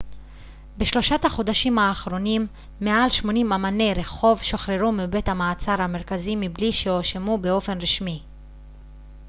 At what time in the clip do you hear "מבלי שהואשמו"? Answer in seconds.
6.39-7.37